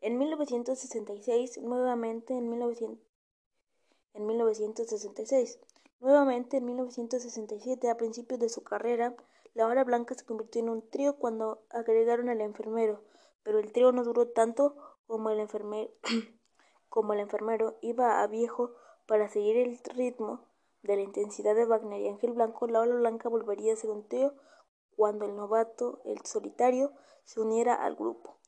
En 0.00 0.18
1966, 0.18 1.58
nuevamente 1.62 2.34
en, 2.34 2.44
en 4.12 4.26
1966, 4.26 5.58
nuevamente 5.98 6.58
en 6.58 6.66
1967, 6.66 7.90
a 7.90 7.96
principios 7.96 8.38
de 8.38 8.48
su 8.48 8.62
carrera, 8.62 9.16
la 9.54 9.66
hora 9.66 9.82
blanca 9.82 10.14
se 10.14 10.24
convirtió 10.24 10.60
en 10.60 10.68
un 10.68 10.88
trío 10.88 11.16
cuando 11.16 11.64
agregaron 11.70 12.28
al 12.28 12.40
enfermero, 12.40 13.02
pero 13.42 13.58
el 13.58 13.72
trío 13.72 13.90
no 13.90 14.04
duró 14.04 14.28
tanto 14.28 14.76
como 15.08 15.30
el 15.30 15.40
enfermero, 15.40 15.90
como 16.88 17.12
el 17.12 17.18
enfermero 17.18 17.76
iba 17.80 18.22
a 18.22 18.26
viejo 18.28 18.72
para 19.06 19.28
seguir 19.28 19.56
el 19.56 19.78
ritmo 19.96 20.53
de 20.84 20.96
la 20.96 21.02
intensidad 21.02 21.54
de 21.54 21.64
Wagner 21.64 22.00
y 22.00 22.08
Ángel 22.08 22.32
Blanco, 22.32 22.66
la 22.66 22.80
ola 22.80 22.94
blanca 22.94 23.30
volvería 23.30 23.72
a 23.72 23.76
ser 23.76 23.90
un 23.90 24.06
trío 24.06 24.34
cuando 24.96 25.24
el 25.24 25.34
novato, 25.34 26.02
el 26.04 26.24
solitario, 26.24 26.92
se 27.24 27.40
uniera 27.40 27.74
al 27.74 27.96
grupo. 27.96 28.38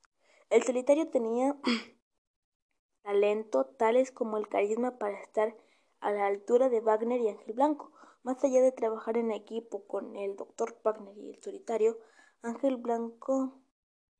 El 0.51 0.63
solitario 0.63 1.09
tenía 1.09 1.57
talento 3.03 3.65
tales 3.65 4.13
como 4.13 4.37
el 4.37 4.49
carisma 4.49 4.99
para 4.99 5.19
estar 5.19 5.57
a 6.01 6.13
la 6.13 6.27
altura 6.27 6.69
de 6.69 6.81
Wagner 6.81 7.21
y 7.21 7.29
Ángel 7.29 7.55
Blanco. 7.55 7.93
Más 8.23 8.45
allá 8.45 8.61
de 8.61 8.73
trabajar 8.73 9.17
en 9.17 9.31
equipo 9.31 9.87
con 9.87 10.15
el 10.15 10.37
Dr. 10.37 10.77
Wagner 10.85 11.17
y 11.17 11.31
el 11.31 11.43
solitario, 11.43 11.99
Ángel 12.43 12.77
Blanco 12.77 13.55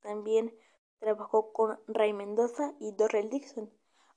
también 0.01 0.57
trabajó 0.97 1.53
con 1.53 1.79
Ray 1.87 2.13
Mendoza 2.13 2.73
y 2.79 2.93
Dorrell 2.93 3.29
Dixon. 3.29 3.71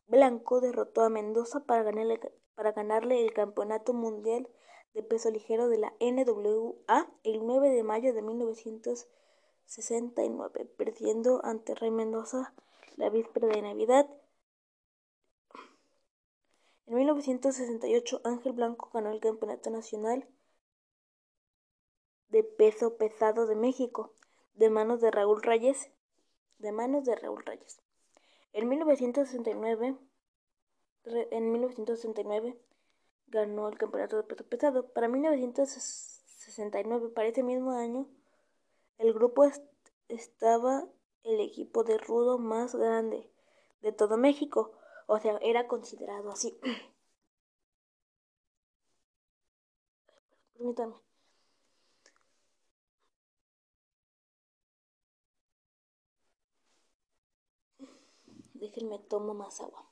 Blanco 0.07 0.61
derrotó 0.62 1.02
a 1.02 1.11
Mendoza 1.11 1.66
para 1.66 1.83
ganarle 1.83 2.19
para 2.60 2.72
ganarle 2.72 3.24
el 3.24 3.32
Campeonato 3.32 3.94
Mundial 3.94 4.46
de 4.92 5.02
Peso 5.02 5.30
Ligero 5.30 5.70
de 5.70 5.78
la 5.78 5.94
NWA 5.98 7.10
el 7.24 7.46
9 7.46 7.70
de 7.70 7.82
mayo 7.82 8.12
de 8.12 8.20
1969, 8.20 10.66
perdiendo 10.76 11.42
ante 11.42 11.74
Rey 11.74 11.90
Mendoza 11.90 12.52
la 12.98 13.08
víspera 13.08 13.48
de 13.48 13.62
Navidad. 13.62 14.10
En 16.86 16.96
1968, 16.96 18.20
Ángel 18.24 18.52
Blanco 18.52 18.90
ganó 18.92 19.10
el 19.10 19.20
Campeonato 19.20 19.70
Nacional 19.70 20.28
de 22.28 22.44
Peso 22.44 22.98
Pesado 22.98 23.46
de 23.46 23.56
México 23.56 24.12
de 24.52 24.68
manos 24.68 25.00
de 25.00 25.10
Raúl 25.10 25.42
Reyes. 25.42 25.90
De 26.58 26.72
manos 26.72 27.06
de 27.06 27.16
Raúl 27.16 27.42
Reyes. 27.42 27.80
En 28.52 28.68
1969 28.68 29.96
en 31.04 31.52
1969 31.52 32.59
ganó 33.28 33.69
el 33.69 33.78
campeonato 33.78 34.16
de 34.16 34.25
peso 34.25 34.45
pesado. 34.45 34.88
Para 34.92 35.09
1969, 35.09 37.09
para 37.11 37.28
ese 37.28 37.42
mismo 37.42 37.73
año, 37.73 38.07
el 38.99 39.12
grupo 39.14 39.45
estaba 40.09 40.87
el 41.25 41.40
equipo 41.40 41.85
de 41.85 41.99
rudo 41.99 42.38
más 42.38 42.75
grande 42.75 43.30
de 43.83 43.92
todo 43.92 44.16
México. 44.16 44.73
O 45.07 45.19
sea, 45.19 45.38
era 45.42 45.66
considerado 45.69 46.30
así. 46.30 46.59
Permítanme. 50.57 50.95
Déjenme 58.54 58.99
tomo 58.99 59.35
más 59.35 59.61
agua. 59.61 59.89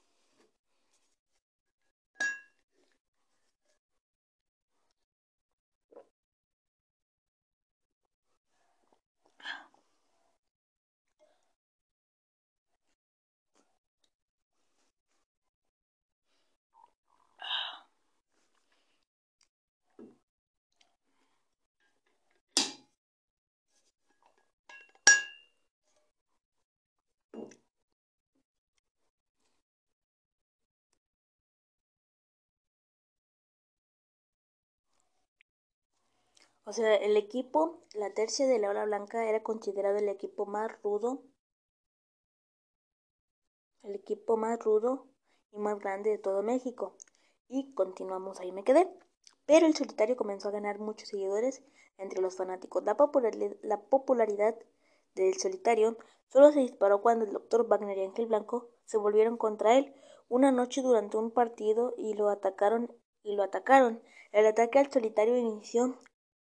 O 36.68 36.72
sea, 36.74 36.96
el 36.96 37.16
equipo, 37.16 37.80
la 37.94 38.12
tercia 38.12 38.46
de 38.46 38.58
la 38.58 38.68
ola 38.68 38.84
blanca 38.84 39.26
era 39.26 39.42
considerado 39.42 39.96
el 39.96 40.10
equipo 40.10 40.44
más 40.44 40.70
rudo, 40.82 41.22
el 43.82 43.94
equipo 43.94 44.36
más 44.36 44.58
rudo 44.62 45.06
y 45.50 45.56
más 45.60 45.78
grande 45.78 46.10
de 46.10 46.18
todo 46.18 46.42
México. 46.42 46.94
Y 47.48 47.72
continuamos, 47.72 48.38
ahí 48.40 48.52
me 48.52 48.64
quedé. 48.64 48.86
Pero 49.46 49.64
el 49.64 49.74
solitario 49.74 50.18
comenzó 50.18 50.48
a 50.48 50.50
ganar 50.50 50.78
muchos 50.78 51.08
seguidores 51.08 51.62
entre 51.96 52.20
los 52.20 52.36
fanáticos. 52.36 52.84
La, 52.84 52.98
popularidad, 52.98 53.56
la 53.62 53.80
popularidad 53.80 54.54
del 55.14 55.38
solitario 55.38 55.96
solo 56.26 56.52
se 56.52 56.60
disparó 56.60 57.00
cuando 57.00 57.24
el 57.24 57.32
doctor 57.32 57.66
Wagner 57.66 57.96
y 57.96 58.04
Ángel 58.04 58.26
Blanco 58.26 58.68
se 58.84 58.98
volvieron 58.98 59.38
contra 59.38 59.78
él 59.78 59.94
una 60.28 60.52
noche 60.52 60.82
durante 60.82 61.16
un 61.16 61.30
partido 61.30 61.94
y 61.96 62.12
lo 62.12 62.28
atacaron 62.28 62.94
y 63.22 63.36
lo 63.36 63.42
atacaron. 63.42 64.02
El 64.32 64.44
ataque 64.44 64.78
al 64.78 64.92
solitario 64.92 65.34
inició 65.38 65.98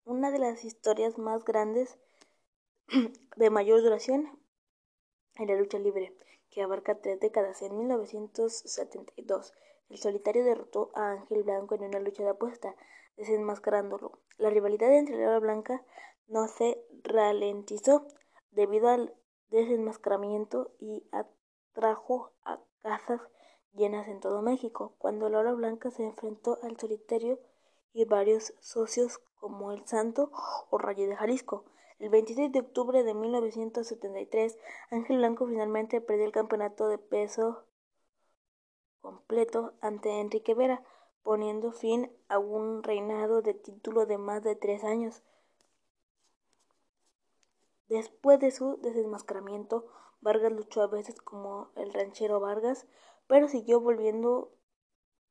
una 0.07 0.31
de 0.31 0.39
las 0.39 0.65
historias 0.65 1.19
más 1.19 1.45
grandes 1.45 1.99
de 3.37 3.51
mayor 3.51 3.83
duración 3.83 4.39
en 5.35 5.49
la 5.49 5.57
lucha 5.57 5.81
libre, 5.81 6.17
que 6.49 6.63
abarca 6.63 7.01
tres 7.01 7.19
décadas. 7.19 7.61
En 7.63 7.77
1972, 7.77 9.53
el 9.89 9.99
solitario 9.99 10.45
derrotó 10.45 10.93
a 10.95 11.11
Ángel 11.11 11.43
Blanco 11.43 11.75
en 11.75 11.83
una 11.83 11.99
lucha 11.99 12.23
de 12.23 12.31
apuesta, 12.31 12.77
desenmascarándolo. 13.17 14.21
La 14.39 14.49
rivalidad 14.49 14.97
entre 14.97 15.19
la 15.19 15.41
blanca 15.41 15.85
no 16.29 16.47
se 16.47 16.81
ralentizó 17.03 18.07
debido 18.53 18.89
al 18.89 19.13
desenmascaramiento 19.51 20.71
y 20.79 21.05
atrajo 21.11 22.33
a 22.45 22.61
casas 22.81 23.21
llenas 23.75 24.07
en 24.07 24.21
todo 24.21 24.41
México. 24.41 24.95
Cuando 24.99 25.29
la 25.29 25.53
blanca 25.53 25.91
se 25.91 26.05
enfrentó 26.05 26.59
al 26.63 26.79
solitario 26.79 27.41
y 27.93 28.05
varios 28.05 28.55
socios 28.61 29.21
como 29.41 29.73
El 29.73 29.87
Santo 29.87 30.31
o 30.71 30.79
Rayo 30.79 31.09
de 31.09 31.17
Jalisco. 31.17 31.65
El 31.99 32.11
26 32.11 32.53
de 32.53 32.61
octubre 32.61 33.03
de 33.03 33.15
1973, 33.15 34.59
Ángel 34.91 35.19
Blanco 35.19 35.47
finalmente 35.47 36.01
perdió 36.01 36.27
el 36.27 36.33
campeonato 36.33 36.89
de 36.89 36.99
peso 36.99 37.65
completo 39.01 39.75
ante 39.81 40.21
Enrique 40.21 40.55
Vera, 40.55 40.83
poniendo 41.23 41.73
fin 41.73 42.13
a 42.29 42.39
un 42.39 42.83
reinado 42.83 43.41
de 43.41 43.55
título 43.55 44.05
de 44.05 44.19
más 44.19 44.43
de 44.43 44.57
tres 44.57 44.85
años. 44.85 45.23
Después 47.89 48.41
de 48.41 48.51
su 48.51 48.79
desenmascaramiento, 48.79 49.87
Vargas 50.21 50.53
luchó 50.53 50.83
a 50.83 50.89
veces 50.89 51.21
como 51.21 51.71
el 51.77 51.93
ranchero 51.93 52.41
Vargas, 52.41 52.87
pero 53.29 53.49
siguió 53.49 53.81
volviendo 53.81 54.53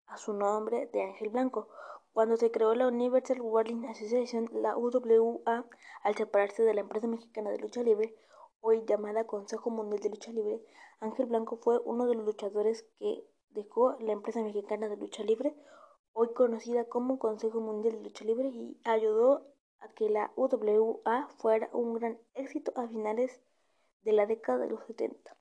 a 0.07 0.17
su 0.17 0.33
nombre 0.33 0.87
de 0.87 1.03
Ángel 1.03 1.29
Blanco. 1.29 1.67
Cuando 2.15 2.37
se 2.37 2.49
creó 2.49 2.73
la 2.75 2.87
Universal 2.87 3.41
Wrestling 3.41 3.83
Association, 3.89 4.49
la 4.53 4.77
UWA, 4.77 5.65
al 6.01 6.15
separarse 6.15 6.63
de 6.63 6.73
la 6.73 6.79
empresa 6.79 7.07
mexicana 7.07 7.49
de 7.49 7.57
lucha 7.57 7.83
libre, 7.83 8.15
hoy 8.61 8.85
llamada 8.87 9.27
Consejo 9.27 9.69
Mundial 9.69 9.99
de 9.99 10.11
Lucha 10.11 10.31
Libre, 10.31 10.61
Ángel 11.01 11.25
Blanco 11.25 11.57
fue 11.57 11.77
uno 11.83 12.05
de 12.05 12.15
los 12.15 12.23
luchadores 12.23 12.83
que 12.99 13.27
dejó 13.49 13.97
la 13.99 14.13
empresa 14.13 14.41
mexicana 14.41 14.87
de 14.87 14.95
lucha 14.95 15.23
libre, 15.23 15.57
hoy 16.13 16.29
conocida 16.33 16.85
como 16.85 17.19
Consejo 17.19 17.59
Mundial 17.59 17.95
de 17.95 18.03
Lucha 18.03 18.23
Libre, 18.23 18.47
y 18.47 18.79
ayudó 18.85 19.45
a 19.79 19.89
que 19.89 20.09
la 20.09 20.31
UWA 20.37 21.27
fuera 21.37 21.69
un 21.73 21.95
gran 21.95 22.17
éxito 22.33 22.71
a 22.77 22.87
finales 22.87 23.41
de 24.03 24.13
la 24.13 24.25
década 24.25 24.59
de 24.59 24.69
los 24.69 24.85
70. 24.85 25.35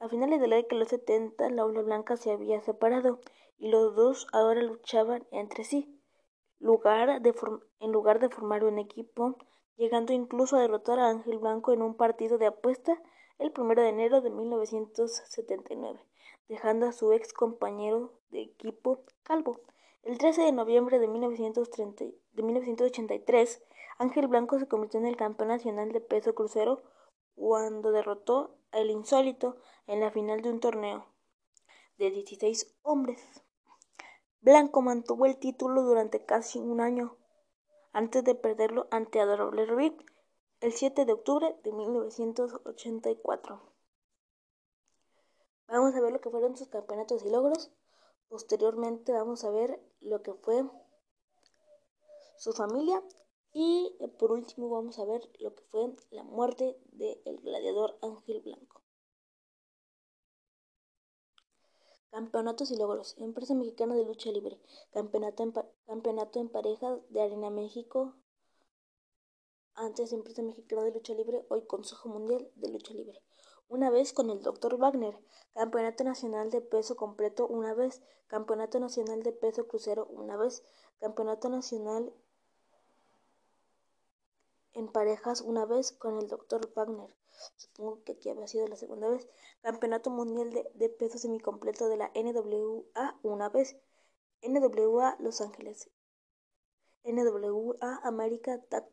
A 0.00 0.08
finales 0.10 0.38
de 0.38 0.48
la 0.48 0.56
década 0.56 0.74
de 0.74 0.80
los 0.80 0.88
70, 0.90 1.48
la 1.48 1.64
ola 1.64 1.80
blanca 1.80 2.18
se 2.18 2.30
había 2.30 2.60
separado 2.60 3.20
los 3.58 3.94
dos 3.94 4.26
ahora 4.32 4.62
luchaban 4.62 5.26
entre 5.30 5.64
sí, 5.64 6.00
en 6.60 7.92
lugar 7.92 8.20
de 8.20 8.28
formar 8.28 8.64
un 8.64 8.78
equipo, 8.78 9.36
llegando 9.76 10.12
incluso 10.12 10.56
a 10.56 10.60
derrotar 10.60 10.98
a 10.98 11.08
Ángel 11.08 11.38
Blanco 11.38 11.72
en 11.72 11.82
un 11.82 11.96
partido 11.96 12.38
de 12.38 12.46
apuesta 12.46 13.00
el 13.38 13.52
1 13.56 13.74
de 13.74 13.88
enero 13.88 14.20
de 14.20 14.30
1979, 14.30 16.00
dejando 16.48 16.86
a 16.86 16.92
su 16.92 17.12
ex 17.12 17.32
compañero 17.32 18.12
de 18.30 18.42
equipo 18.42 19.04
calvo. 19.22 19.60
El 20.02 20.18
13 20.18 20.42
de 20.42 20.52
noviembre 20.52 20.98
de, 20.98 21.08
1930, 21.08 22.04
de 22.32 22.42
1983, 22.42 23.62
Ángel 23.98 24.28
Blanco 24.28 24.58
se 24.58 24.68
convirtió 24.68 25.00
en 25.00 25.06
el 25.06 25.16
campeón 25.16 25.48
nacional 25.48 25.92
de 25.92 26.00
peso 26.00 26.34
crucero 26.34 26.82
cuando 27.34 27.90
derrotó 27.90 28.56
al 28.70 28.90
insólito 28.90 29.56
en 29.86 30.00
la 30.00 30.10
final 30.10 30.42
de 30.42 30.50
un 30.50 30.60
torneo 30.60 31.06
de 31.98 32.10
16 32.10 32.78
hombres. 32.82 33.45
Blanco 34.46 34.80
mantuvo 34.80 35.26
el 35.26 35.36
título 35.38 35.82
durante 35.82 36.24
casi 36.24 36.60
un 36.60 36.80
año 36.80 37.16
antes 37.92 38.22
de 38.22 38.36
perderlo 38.36 38.86
ante 38.92 39.18
Adorable 39.20 39.66
Reed 39.66 39.94
el 40.60 40.72
7 40.72 41.04
de 41.04 41.12
octubre 41.14 41.58
de 41.64 41.72
1984. 41.72 43.60
Vamos 45.66 45.96
a 45.96 46.00
ver 46.00 46.12
lo 46.12 46.20
que 46.20 46.30
fueron 46.30 46.56
sus 46.56 46.68
campeonatos 46.68 47.24
y 47.24 47.30
logros. 47.30 47.72
Posteriormente 48.28 49.10
vamos 49.10 49.42
a 49.42 49.50
ver 49.50 49.80
lo 49.98 50.22
que 50.22 50.32
fue 50.34 50.62
su 52.36 52.52
familia 52.52 53.02
y 53.52 53.98
por 54.16 54.30
último 54.30 54.70
vamos 54.70 55.00
a 55.00 55.06
ver 55.06 55.28
lo 55.40 55.56
que 55.56 55.64
fue 55.64 55.92
la 56.10 56.22
muerte 56.22 56.78
del 56.92 57.40
gladiador 57.40 57.98
Ángel 58.00 58.42
Blanco. 58.42 58.85
Campeonatos 62.16 62.70
y 62.70 62.78
logros. 62.78 63.14
Empresa 63.18 63.52
Mexicana 63.52 63.94
de 63.94 64.06
Lucha 64.06 64.30
Libre. 64.30 64.58
Campeonato 64.90 65.42
en, 65.42 65.52
campeonato 65.86 66.40
en 66.40 66.48
parejas 66.48 66.98
de 67.10 67.20
Arena 67.20 67.50
México. 67.50 68.14
Antes 69.74 70.14
Empresa 70.14 70.40
Mexicana 70.40 70.84
de 70.84 70.92
Lucha 70.92 71.12
Libre, 71.12 71.44
hoy 71.50 71.66
Consejo 71.66 72.08
Mundial 72.08 72.50
de 72.54 72.70
Lucha 72.70 72.94
Libre. 72.94 73.20
Una 73.68 73.90
vez 73.90 74.14
con 74.14 74.30
el 74.30 74.40
Dr. 74.40 74.78
Wagner. 74.78 75.14
Campeonato 75.52 76.04
Nacional 76.04 76.50
de 76.50 76.62
Peso 76.62 76.96
Completo 76.96 77.46
una 77.46 77.74
vez. 77.74 78.00
Campeonato 78.28 78.80
Nacional 78.80 79.22
de 79.22 79.32
Peso 79.32 79.68
Crucero 79.68 80.06
una 80.06 80.38
vez. 80.38 80.62
Campeonato 81.00 81.50
Nacional 81.50 82.14
en 84.72 84.88
parejas 84.88 85.42
una 85.42 85.66
vez 85.66 85.92
con 85.92 86.16
el 86.16 86.28
Dr. 86.28 86.72
Wagner. 86.74 87.10
Supongo 87.56 88.02
que 88.04 88.12
aquí 88.12 88.28
había 88.28 88.46
sido 88.46 88.66
la 88.66 88.76
segunda 88.76 89.08
vez. 89.08 89.28
Campeonato 89.62 90.10
Mundial 90.10 90.50
de, 90.50 90.70
de 90.74 90.88
Peso 90.88 91.18
Semicompleto 91.18 91.88
de 91.88 91.96
la 91.96 92.10
NWA 92.14 93.18
una 93.22 93.48
vez. 93.48 93.76
NWA 94.42 95.16
Los 95.18 95.40
Ángeles. 95.40 95.90
NWA 97.04 98.00
America 98.02 98.60
Tag, 98.68 98.88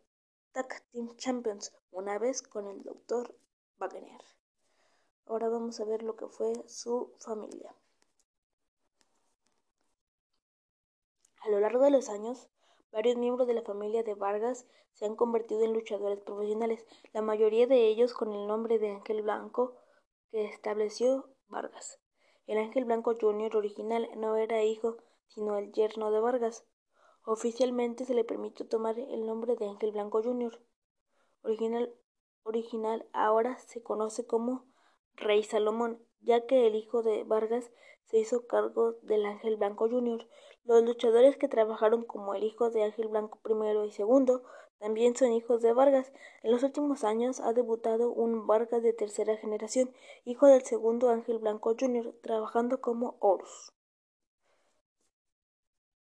Team 0.91 1.15
Champions 1.17 1.73
una 1.91 2.19
vez 2.19 2.43
con 2.43 2.67
el 2.67 2.83
Dr. 2.83 3.35
Wagner. 3.79 4.21
Ahora 5.25 5.49
vamos 5.49 5.79
a 5.79 5.85
ver 5.85 6.03
lo 6.03 6.15
que 6.15 6.27
fue 6.27 6.53
su 6.67 7.11
familia. 7.19 7.75
A 11.41 11.49
lo 11.49 11.59
largo 11.59 11.83
de 11.83 11.89
los 11.91 12.07
años, 12.09 12.49
Varios 12.93 13.17
miembros 13.17 13.47
de 13.47 13.55
la 13.55 13.63
familia 13.63 14.03
de 14.03 14.13
Vargas 14.13 14.67
se 14.91 15.05
han 15.05 15.15
convertido 15.15 15.63
en 15.63 15.73
luchadores 15.73 16.19
profesionales, 16.19 16.85
la 17.11 17.23
mayoría 17.23 17.65
de 17.65 17.87
ellos 17.87 18.13
con 18.13 18.31
el 18.31 18.45
nombre 18.45 18.77
de 18.77 18.91
Ángel 18.91 19.23
Blanco 19.23 19.75
que 20.29 20.45
estableció 20.45 21.27
Vargas. 21.47 21.99
El 22.45 22.59
Ángel 22.59 22.85
Blanco 22.85 23.15
Jr. 23.19 23.57
original 23.57 24.07
no 24.15 24.35
era 24.35 24.63
hijo, 24.63 24.97
sino 25.25 25.57
el 25.57 25.71
yerno 25.71 26.11
de 26.11 26.19
Vargas. 26.19 26.67
Oficialmente 27.25 28.05
se 28.05 28.13
le 28.13 28.23
permitió 28.23 28.67
tomar 28.67 28.99
el 28.99 29.25
nombre 29.25 29.55
de 29.55 29.69
Ángel 29.69 29.91
Blanco 29.91 30.21
Jr. 30.21 30.61
Original, 31.41 31.91
original 32.43 33.09
ahora 33.11 33.57
se 33.57 33.81
conoce 33.81 34.27
como 34.27 34.67
Rey 35.15 35.41
Salomón, 35.41 36.05
ya 36.21 36.45
que 36.45 36.67
el 36.67 36.75
hijo 36.75 37.01
de 37.01 37.23
Vargas 37.23 37.71
se 38.05 38.19
hizo 38.19 38.45
cargo 38.45 38.99
del 39.01 39.25
Ángel 39.25 39.57
Blanco 39.57 39.89
Jr. 39.89 40.27
Los 40.65 40.83
luchadores 40.83 41.35
que 41.35 41.49
trabajaron 41.49 42.03
como 42.05 42.35
el 42.35 42.43
hijo 42.43 42.69
de 42.69 42.83
Ángel 42.83 43.09
Blanco 43.09 43.39
I 43.45 43.87
y 43.87 43.91
segundo 43.91 44.43
también 44.79 45.15
son 45.15 45.33
hijos 45.33 45.61
de 45.61 45.73
Vargas. 45.73 46.11
En 46.41 46.51
los 46.51 46.63
últimos 46.63 47.03
años 47.03 47.39
ha 47.41 47.53
debutado 47.53 48.11
un 48.11 48.47
Vargas 48.47 48.81
de 48.81 48.93
tercera 48.93 49.35
generación, 49.37 49.93
hijo 50.25 50.47
del 50.47 50.63
segundo 50.63 51.09
Ángel 51.09 51.39
Blanco 51.39 51.75
Jr., 51.79 52.13
trabajando 52.21 52.81
como 52.81 53.17
Horus. 53.19 53.73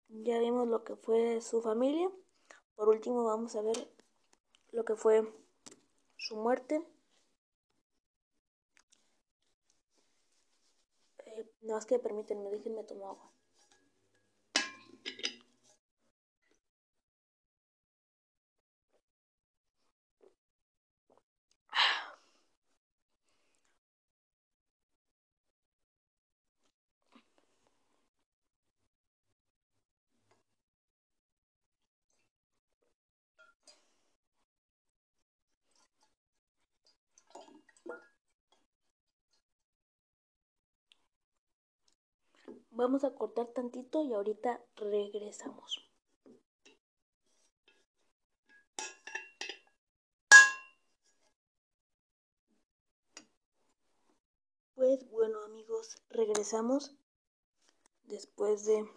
Ya 0.08 0.38
vimos 0.40 0.68
lo 0.68 0.82
que 0.82 0.96
fue 0.96 1.40
su 1.40 1.62
familia. 1.62 2.10
Por 2.74 2.88
último 2.88 3.24
vamos 3.24 3.54
a 3.56 3.62
ver 3.62 3.88
lo 4.72 4.84
que 4.84 4.96
fue 4.96 5.30
su 6.16 6.36
muerte. 6.36 6.82
Eh, 11.26 11.50
no 11.62 11.78
es 11.78 11.86
que 11.86 11.98
permítanme, 11.98 12.50
déjenme 12.50 12.84
tomar 12.84 13.10
agua. 13.10 13.30
Vamos 42.72 43.04
a 43.04 43.14
cortar 43.14 43.48
tantito 43.48 44.02
y 44.04 44.12
ahorita 44.12 44.64
regresamos. 44.76 45.87
Pues 54.74 55.06
bueno 55.11 55.42
amigos, 55.42 56.02
regresamos 56.09 56.94
después 58.04 58.64
de 58.64 58.88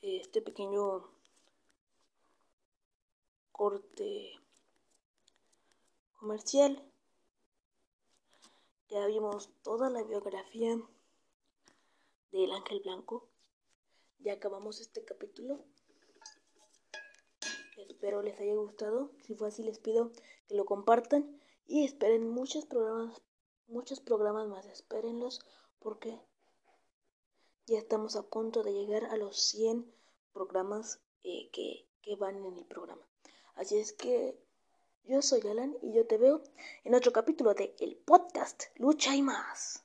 este 0.00 0.42
pequeño 0.42 1.08
corte 3.52 4.32
comercial. 6.18 6.91
Ya 8.92 9.06
vimos 9.06 9.48
toda 9.62 9.88
la 9.88 10.02
biografía 10.02 10.78
del 12.30 12.52
Ángel 12.52 12.80
Blanco. 12.80 13.26
Ya 14.18 14.34
acabamos 14.34 14.82
este 14.82 15.02
capítulo. 15.02 15.64
Espero 17.78 18.20
les 18.20 18.38
haya 18.38 18.54
gustado. 18.54 19.10
Si 19.22 19.34
fue 19.34 19.48
así, 19.48 19.62
les 19.62 19.78
pido 19.78 20.12
que 20.46 20.56
lo 20.56 20.66
compartan 20.66 21.40
y 21.64 21.86
esperen 21.86 22.28
muchos 22.28 22.66
programas, 22.66 23.22
muchos 23.66 24.00
programas 24.00 24.46
más. 24.48 24.66
Espérenlos 24.66 25.40
porque 25.78 26.20
ya 27.64 27.78
estamos 27.78 28.14
a 28.16 28.28
punto 28.28 28.62
de 28.62 28.74
llegar 28.74 29.06
a 29.06 29.16
los 29.16 29.40
100 29.40 29.90
programas 30.34 31.00
eh, 31.24 31.48
que, 31.50 31.88
que 32.02 32.16
van 32.16 32.44
en 32.44 32.58
el 32.58 32.66
programa. 32.66 33.08
Así 33.54 33.78
es 33.78 33.94
que 33.94 34.38
yo 35.04 35.22
soy 35.22 35.40
Alan 35.50 35.76
y 35.82 35.92
yo 35.92 36.06
te 36.06 36.18
veo 36.18 36.42
en 36.84 36.94
otro 36.94 37.12
capítulo 37.12 37.54
de 37.54 37.74
El 37.80 37.96
Podcast 37.96 38.64
Lucha 38.76 39.14
y 39.14 39.22
más. 39.22 39.81